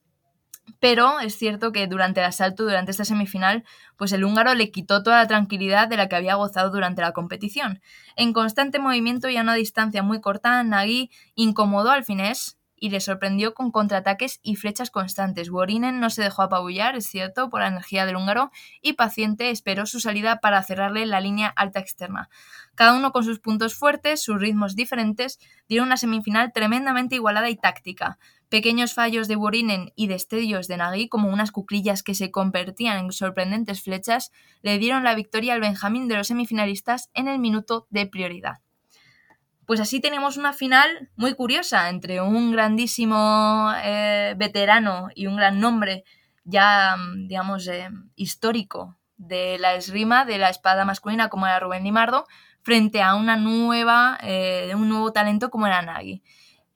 [0.80, 3.64] pero es cierto que durante el asalto, durante esta semifinal,
[3.98, 7.12] pues el húngaro le quitó toda la tranquilidad de la que había gozado durante la
[7.12, 7.82] competición.
[8.16, 13.00] En constante movimiento y a una distancia muy corta, Nagy incomodó al finés y le
[13.00, 15.50] sorprendió con contraataques y flechas constantes.
[15.50, 19.86] Worinen no se dejó apabullar, es cierto, por la energía del húngaro y paciente esperó
[19.86, 22.30] su salida para cerrarle la línea alta externa.
[22.76, 27.56] Cada uno con sus puntos fuertes, sus ritmos diferentes, dieron una semifinal tremendamente igualada y
[27.56, 28.18] táctica.
[28.50, 33.12] Pequeños fallos de Worinen y destellos de Nagy, como unas cuclillas que se convertían en
[33.12, 38.08] sorprendentes flechas, le dieron la victoria al Benjamín de los semifinalistas en el minuto de
[38.08, 38.60] prioridad.
[39.70, 45.60] Pues así tenemos una final muy curiosa entre un grandísimo eh, veterano y un gran
[45.60, 46.06] nombre
[46.44, 46.96] ya,
[47.28, 52.26] digamos, eh, histórico de la esgrima, de la espada masculina como era Rubén Limardo,
[52.64, 56.24] frente a una nueva, eh, un nuevo talento como era Nagy.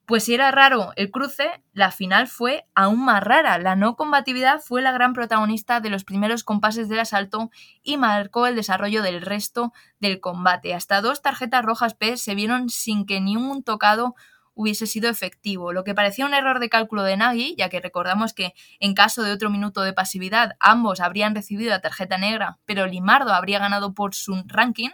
[0.06, 3.56] Pues si era raro el cruce, la final fue aún más rara.
[3.58, 7.50] La no combatividad fue la gran protagonista de los primeros compases del asalto
[7.82, 10.74] y marcó el desarrollo del resto del combate.
[10.74, 14.14] Hasta dos tarjetas rojas P se vieron sin que ni un tocado
[14.52, 18.34] hubiese sido efectivo, lo que parecía un error de cálculo de Nagy, ya que recordamos
[18.34, 22.86] que en caso de otro minuto de pasividad ambos habrían recibido la tarjeta negra, pero
[22.86, 24.90] Limardo habría ganado por su ranking,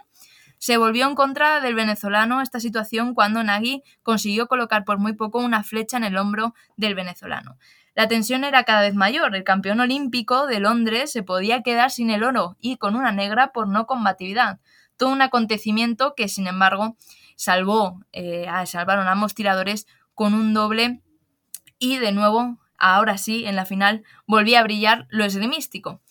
[0.61, 5.39] se volvió en contra del venezolano esta situación cuando Nagy consiguió colocar por muy poco
[5.39, 7.57] una flecha en el hombro del venezolano.
[7.95, 9.35] La tensión era cada vez mayor.
[9.35, 13.51] El campeón olímpico de Londres se podía quedar sin el oro y con una negra
[13.53, 14.59] por no combatividad.
[14.97, 16.95] Todo un acontecimiento que, sin embargo,
[17.35, 21.01] salvó, eh, salvaron ambos tiradores con un doble
[21.79, 26.03] y de nuevo, ahora sí, en la final, volvía a brillar lo esgrimístico.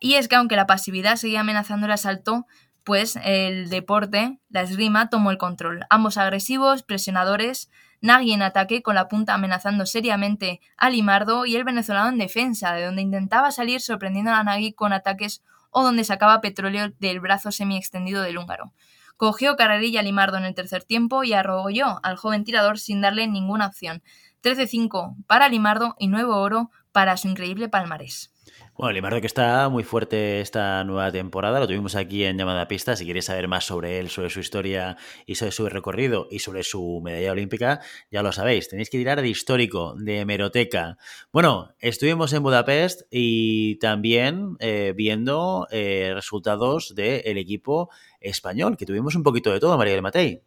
[0.00, 2.46] Y es que aunque la pasividad seguía amenazando el asalto,
[2.90, 5.86] pues el deporte, la esgrima, tomó el control.
[5.90, 11.62] Ambos agresivos, presionadores, Nagy en ataque con la punta amenazando seriamente a Limardo y el
[11.62, 16.40] venezolano en defensa, de donde intentaba salir sorprendiendo a Nagy con ataques o donde sacaba
[16.40, 18.72] petróleo del brazo semi-extendido del húngaro.
[19.16, 23.28] Cogió carrerilla a Limardo en el tercer tiempo y arrolló al joven tirador sin darle
[23.28, 24.02] ninguna opción.
[24.42, 28.32] 13-5 para Limardo y nuevo oro para su increíble palmarés.
[28.80, 32.96] Bueno, Limardo que está muy fuerte esta nueva temporada, lo tuvimos aquí en Llamada Pista,
[32.96, 36.62] si quieres saber más sobre él, sobre su historia y sobre su recorrido y sobre
[36.62, 40.96] su medalla olímpica, ya lo sabéis, tenéis que tirar de histórico, de hemeroteca.
[41.30, 49.14] Bueno, estuvimos en Budapest y también eh, viendo eh, resultados del equipo español, que tuvimos
[49.14, 50.42] un poquito de todo, María del Matei.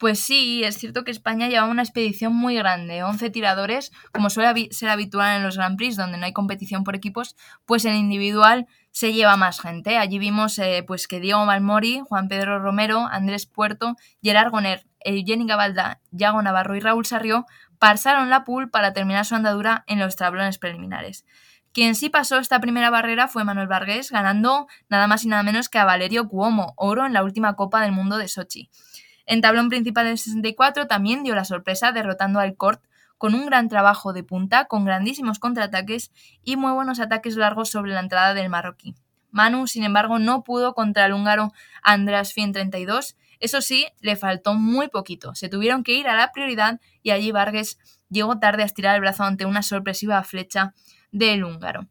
[0.00, 4.68] Pues sí, es cierto que España llevaba una expedición muy grande, 11 tiradores, como suele
[4.70, 7.36] ser habitual en los Grand Prix, donde no hay competición por equipos,
[7.66, 9.98] pues en individual se lleva más gente.
[9.98, 15.46] Allí vimos eh, pues que Diego Malmori, Juan Pedro Romero, Andrés Puerto, Gerard Goner, Eugeni
[15.46, 17.44] Gabalda, Yago Navarro y Raúl Sarrió
[17.78, 21.26] pasaron la pool para terminar su andadura en los tablones preliminares.
[21.74, 25.68] Quien sí pasó esta primera barrera fue Manuel Vargas, ganando nada más y nada menos
[25.68, 28.70] que a Valerio Cuomo, oro en la última Copa del Mundo de Sochi.
[29.30, 32.82] En tablón principal del 64 también dio la sorpresa derrotando al Cort
[33.16, 36.10] con un gran trabajo de punta, con grandísimos contraataques
[36.42, 38.96] y muy buenos ataques largos sobre la entrada del marroquí.
[39.30, 43.16] Manu, sin embargo, no pudo contra el húngaro András Fien 32.
[43.38, 45.32] Eso sí, le faltó muy poquito.
[45.36, 49.00] Se tuvieron que ir a la prioridad y allí Vargas llegó tarde a estirar el
[49.00, 50.74] brazo ante una sorpresiva flecha
[51.12, 51.86] del húngaro.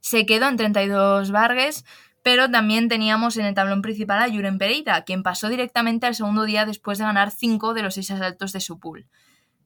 [0.00, 1.86] Se quedó en 32 Vargas,
[2.26, 6.42] pero también teníamos en el tablón principal a Juren Pereira, quien pasó directamente al segundo
[6.42, 9.06] día después de ganar 5 de los 6 asaltos de su pool.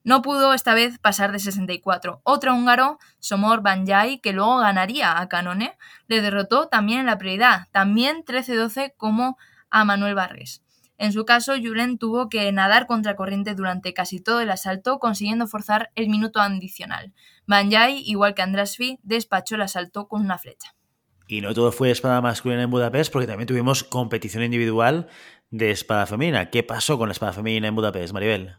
[0.05, 2.21] No pudo esta vez pasar de 64.
[2.23, 7.67] Otro húngaro, Somor Banjai, que luego ganaría a Canone, le derrotó también en la prioridad,
[7.73, 9.39] también 13-12 como
[9.71, 10.63] a Manuel Vargas.
[10.99, 15.47] En su caso, Julen tuvo que nadar contra corriente durante casi todo el asalto, consiguiendo
[15.47, 17.15] forzar el minuto adicional.
[17.47, 20.75] Banjai, igual que Andrasvi, despachó el asalto con una flecha.
[21.31, 25.07] Y no todo fue espada masculina en Budapest, porque también tuvimos competición individual
[25.51, 26.51] de espada femenina.
[26.51, 28.57] ¿Qué pasó con la espada femenina en Budapest, Maribel?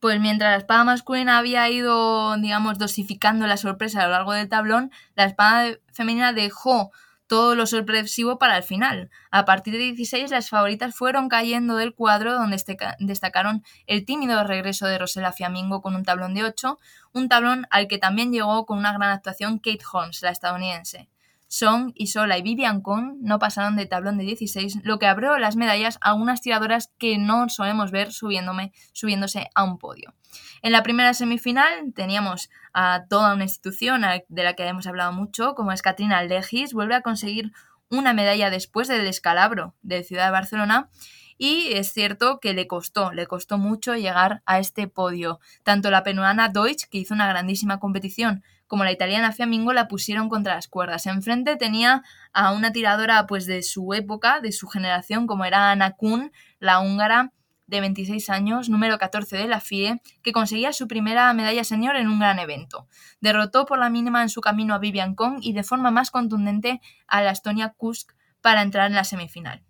[0.00, 4.48] Pues mientras la espada masculina había ido, digamos, dosificando la sorpresa a lo largo del
[4.48, 6.92] tablón, la espada femenina dejó
[7.26, 9.10] todo lo sorpresivo para el final.
[9.30, 12.56] A partir de 16 las favoritas fueron cayendo del cuadro donde
[13.00, 16.78] destacaron el tímido regreso de Rosela Fiamingo con un tablón de 8,
[17.12, 21.10] un tablón al que también llegó con una gran actuación Kate Holmes, la estadounidense.
[21.48, 25.56] Song, Isola y Vivian Kong no pasaron de tablón de 16, lo que abrió las
[25.56, 30.14] medallas a unas tiradoras que no solemos ver subiéndome, subiéndose a un podio.
[30.60, 35.54] En la primera semifinal teníamos a toda una institución de la que hemos hablado mucho,
[35.54, 37.52] como es Katrina Legis, vuelve a conseguir
[37.90, 40.90] una medalla después del descalabro de Ciudad de Barcelona
[41.38, 45.38] y es cierto que le costó, le costó mucho llegar a este podio.
[45.62, 50.28] Tanto la peruana Deutsch, que hizo una grandísima competición, como la italiana Fiammingo la pusieron
[50.28, 51.06] contra las cuerdas.
[51.06, 52.02] Enfrente tenía
[52.32, 56.78] a una tiradora pues de su época, de su generación, como era Ana Kuhn, la
[56.78, 57.32] húngara
[57.66, 62.08] de 26 años, número 14 de la FIE, que conseguía su primera medalla senior en
[62.08, 62.88] un gran evento.
[63.20, 66.80] Derrotó por la mínima en su camino a Vivian Kong y de forma más contundente
[67.06, 69.64] a la Estonia Kusk para entrar en la semifinal.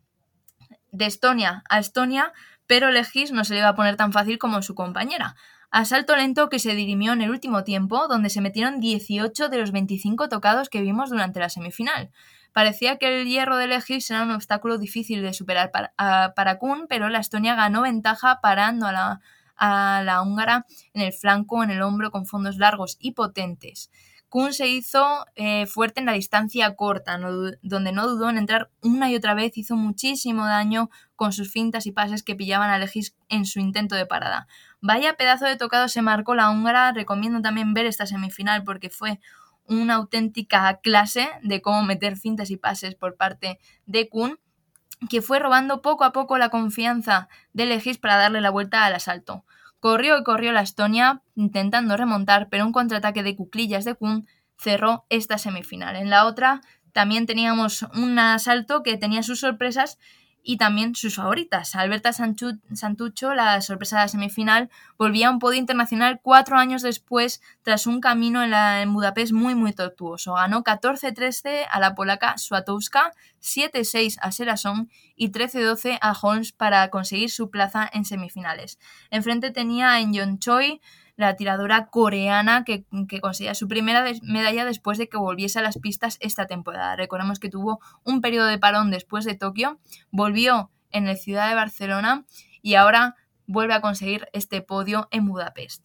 [0.92, 2.32] De Estonia a Estonia,
[2.66, 5.34] pero Legis no se le iba a poner tan fácil como su compañera.
[5.70, 9.70] Asalto lento que se dirimió en el último tiempo, donde se metieron 18 de los
[9.70, 12.11] 25 tocados que vimos durante la semifinal.
[12.54, 17.11] Parecía que el hierro de Legis era un obstáculo difícil de superar para, Kuhn, pero
[17.11, 19.20] la Estonia ganó ventaja parando a la,
[19.57, 23.90] a la húngara en el flanco, en el hombro, con fondos largos y potentes.
[24.31, 27.18] Kuhn se hizo eh, fuerte en la distancia corta,
[27.62, 31.87] donde no dudó en entrar una y otra vez, hizo muchísimo daño con sus fintas
[31.87, 34.46] y pases que pillaban a Legis en su intento de parada.
[34.81, 39.21] Vaya pedazo de tocado se marcó la húngara, recomiendo también ver esta semifinal porque fue
[39.64, 44.38] una auténtica clase de cómo meter fintas y pases por parte de Kuhn,
[45.11, 48.95] que fue robando poco a poco la confianza de Legis para darle la vuelta al
[48.95, 49.45] asalto.
[49.81, 54.27] Corrió y corrió la Estonia intentando remontar, pero un contraataque de cuclillas de Kuhn
[54.59, 55.97] cerró esta semifinal.
[55.97, 56.62] En la otra
[56.93, 59.99] también teníamos un asalto que tenía sus sorpresas
[60.48, 61.74] y también sus favoritas.
[61.74, 67.42] Alberta Santucho, la sorpresa de la semifinal, volvía a un podio internacional cuatro años después
[67.62, 70.32] tras un camino en, la, en Budapest muy muy tortuoso.
[70.37, 77.30] Ganó 14-13 a la polaca Swatowska, 7-6 a Serason y 13-12 a Holmes para conseguir
[77.30, 78.78] su plaza en semifinales.
[79.11, 80.80] Enfrente tenía a Enjon Choi,
[81.18, 82.85] la tiradora coreana que,
[83.20, 86.94] conseguía su primera medalla después de que volviese a las pistas esta temporada.
[86.94, 89.81] Recordemos que tuvo un periodo de parón después de Tokio,
[90.12, 92.24] volvió en la ciudad de Barcelona
[92.62, 93.16] y ahora
[93.48, 95.85] vuelve a conseguir este podio en Budapest.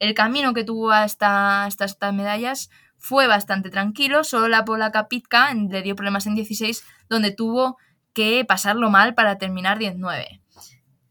[0.00, 2.68] El camino que tuvo hasta, estas medallas
[2.98, 7.76] fue bastante tranquilo, solo la polaca Pitka le dio problemas en 16, donde tuvo
[8.14, 10.41] que pasarlo mal para terminar 19.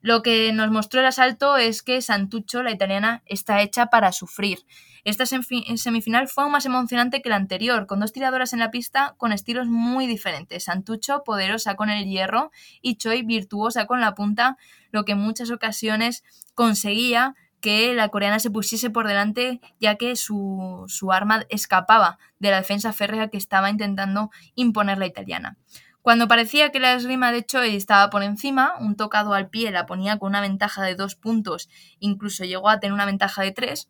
[0.02, 4.60] Lo que nos mostró el asalto es que Santucho, la italiana, está hecha para sufrir.
[5.04, 9.16] Esta semifinal fue aún más emocionante que la anterior, con dos tiradoras en la pista
[9.18, 10.66] con estilos muy diferentes.
[10.66, 14.58] Santucho, poderosa con el hierro, y Choi, virtuosa con la punta,
[14.92, 20.16] lo que en muchas ocasiones conseguía que la coreana se pusiese por delante, ya que
[20.16, 25.58] su, su arma escapaba de la defensa férrea que estaba intentando imponer la italiana.
[26.02, 29.86] Cuando parecía que la esgrima de Choi estaba por encima, un tocado al pie la
[29.86, 33.88] ponía con una ventaja de dos puntos, incluso llegó a tener una ventaja de tres,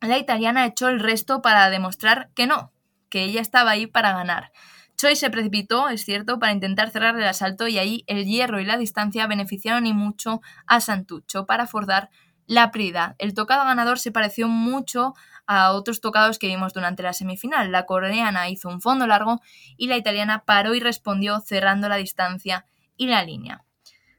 [0.00, 2.72] la italiana echó el resto para demostrar que no,
[3.08, 4.52] que ella estaba ahí para ganar.
[4.98, 8.64] Choi se precipitó, es cierto, para intentar cerrar el asalto y ahí el hierro y
[8.64, 12.10] la distancia beneficiaron y mucho a Santucho para forzar
[12.46, 13.14] la prida.
[13.18, 15.14] El tocado ganador se pareció mucho
[15.48, 17.72] a otros tocados que vimos durante la semifinal.
[17.72, 19.40] La coreana hizo un fondo largo
[19.78, 23.64] y la italiana paró y respondió cerrando la distancia y la línea.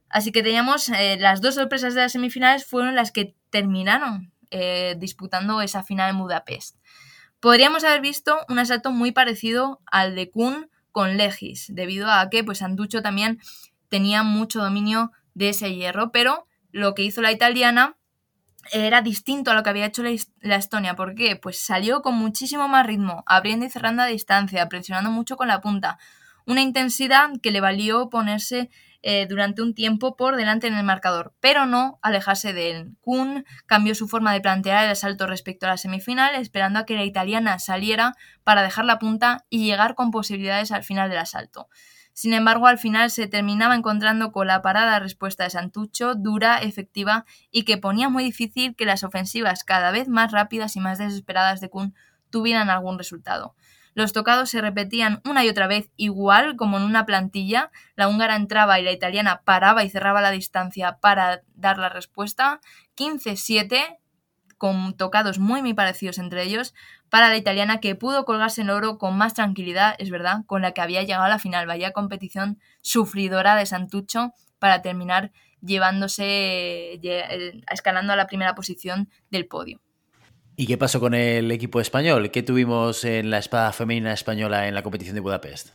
[0.10, 4.96] Así que teníamos eh, las dos sorpresas de las semifinales fueron las que terminaron eh,
[4.98, 6.78] disputando esa final en Budapest.
[7.40, 12.44] Podríamos haber visto un asalto muy parecido al de Kuhn con Legis, debido a que
[12.44, 13.40] pues Anducho también
[13.88, 17.99] tenía mucho dominio de ese hierro, pero lo que hizo la italiana
[18.72, 20.96] era distinto a lo que había hecho la, Estonia.
[20.96, 21.36] ¿Por qué?
[21.36, 25.62] Pues salió con muchísimo más ritmo, abriendo y cerrando a distancia, presionando mucho con la
[25.62, 25.98] punta.
[26.46, 28.70] Una intensidad que le valió ponerse
[29.02, 32.98] eh, durante un tiempo por delante en el marcador, pero no alejarse de él.
[33.02, 36.96] Kuhn cambió su forma de plantear el asalto respecto a la semifinal, esperando a que
[36.96, 41.70] la italiana saliera para dejar la punta y llegar con posibilidades al final del asalto.
[42.20, 47.24] Sin embargo, al final se terminaba encontrando con la parada respuesta de Santucho, dura, efectiva
[47.50, 51.62] y que ponía muy difícil que las ofensivas cada vez más rápidas y más desesperadas
[51.62, 51.96] de Kuhn
[52.30, 53.56] tuvieran algún resultado.
[53.94, 57.72] Los tocados se repetían una y otra vez igual como en una plantilla.
[57.96, 62.60] La húngara entraba y la italiana paraba y cerraba la distancia para dar la respuesta.
[62.98, 63.99] 15-7
[64.60, 66.76] con tocados muy muy parecidos entre ellos,
[67.10, 70.74] para la italiana que pudo colgarse en oro con más tranquilidad, es verdad, con la
[70.74, 71.66] que había llegado a la final.
[71.66, 77.00] Vaya competición sufridora de Santucho para terminar llevándose,
[77.72, 79.82] escalando a la primera posición del podio.
[80.56, 82.32] ¿Y qué pasó con el equipo español?
[82.32, 85.70] ¿Qué tuvimos en la espada femenina española en la competición de Budapest?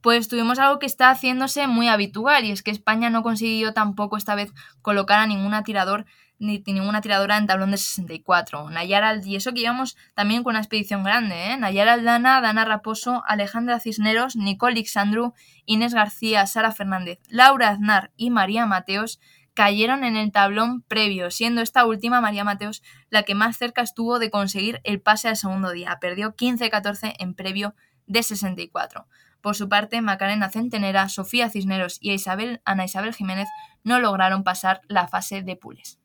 [0.00, 4.16] Pues tuvimos algo que está haciéndose muy habitual y es que España no consiguió tampoco
[4.16, 4.52] esta vez
[4.82, 6.04] colocar a ninguna tirador
[6.38, 8.70] ni ninguna tiradora en tablón de 64.
[8.70, 11.56] Nayara y eso que íbamos también con una expedición grande, ¿eh?
[11.56, 15.34] Nayara Aldana, Dana Raposo, Alejandra Cisneros, Nicole Ixandru,
[15.64, 19.20] Inés García, Sara Fernández, Laura Aznar y María Mateos
[19.54, 22.80] cayeron en el tablón previo, siendo esta última, María Mateos,
[23.10, 25.98] la que más cerca estuvo de conseguir el pase al segundo día.
[26.00, 27.74] Perdió 15-14 en previo
[28.06, 29.08] de 64.
[29.40, 33.48] Por su parte, Macarena Centenera, Sofía Cisneros y Isabel, Ana Isabel Jiménez
[33.82, 35.98] no lograron pasar la fase de pules.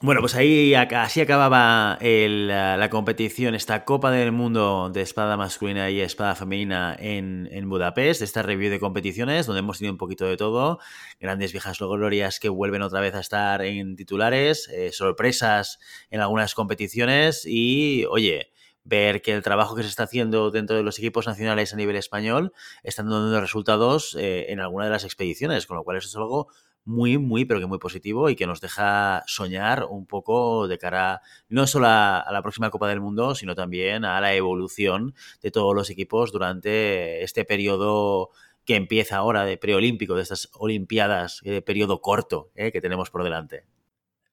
[0.00, 6.00] Bueno, pues ahí así acababa la, competición, esta Copa del Mundo de espada masculina y
[6.00, 10.78] espada femenina en, Budapest, esta review de competiciones, donde hemos tenido un poquito de todo,
[11.18, 15.80] grandes viejas glorias que vuelven otra vez a estar en titulares, eh, sorpresas
[16.10, 18.52] en algunas competiciones y, oye,
[18.84, 21.96] ver que el trabajo que se está haciendo dentro de los equipos nacionales a nivel
[21.96, 22.52] español
[22.84, 26.48] están dando resultados eh, en alguna de las expediciones, con lo cual eso es algo
[26.88, 31.20] muy, muy, pero que muy positivo y que nos deja soñar un poco de cara
[31.50, 35.74] no solo a, la próxima Copa del Mundo, sino también a la evolución de todos
[35.74, 38.30] los equipos durante este periodo
[38.64, 43.66] que empieza ahora de preolímpico, de estas Olimpiadas, periodo corto eh, que tenemos por delante.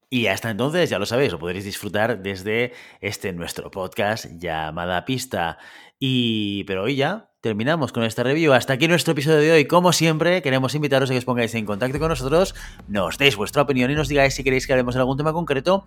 [0.09, 5.57] Y hasta entonces, ya lo sabéis, lo podréis disfrutar desde este nuestro podcast llamada Pista.
[5.99, 8.53] Y pero hoy ya terminamos con este review.
[8.53, 9.65] Hasta aquí nuestro episodio de hoy.
[9.65, 12.55] Como siempre, queremos invitaros a que os pongáis en contacto con nosotros,
[12.87, 15.85] nos deis vuestra opinión y nos digáis si queréis que hablemos de algún tema concreto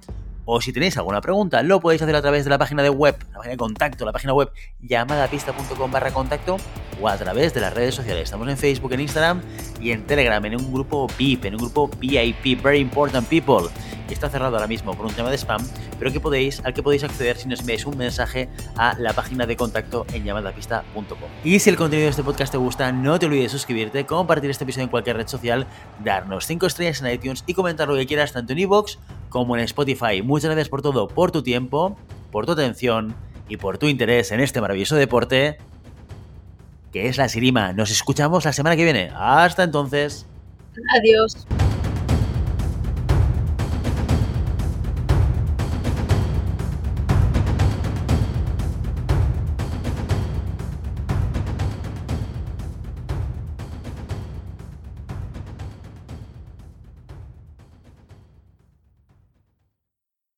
[0.51, 1.63] o si tenéis alguna pregunta.
[1.63, 4.13] Lo podéis hacer a través de la página de web, la página de contacto, la
[4.13, 6.57] página web llamadapista.com barra contacto
[7.03, 8.25] o a través de las redes sociales.
[8.25, 9.43] Estamos en Facebook, en Instagram
[9.79, 13.69] y en Telegram, en un grupo VIP, en un grupo VIP, Very Important People
[14.09, 15.63] que está cerrado ahora mismo por un tema de spam,
[15.99, 19.47] pero que podéis, al que podéis acceder si nos enviáis un mensaje a la página
[19.47, 21.29] de contacto en llamadapista.com.
[21.45, 24.49] Y si el contenido de este podcast te gusta, no te olvides de suscribirte, compartir
[24.49, 25.67] este episodio en cualquier red social,
[26.03, 28.97] darnos 5 estrellas en iTunes y comentar lo que quieras tanto en iVoox
[29.29, 30.23] como en Spotify.
[30.23, 31.97] Muchas gracias por todo, por tu tiempo,
[32.31, 33.15] por tu atención
[33.49, 35.59] y por tu interés en este maravilloso deporte
[36.93, 37.73] que es la Sirima.
[37.73, 39.11] Nos escuchamos la semana que viene.
[39.15, 40.27] Hasta entonces.
[40.99, 41.47] Adiós.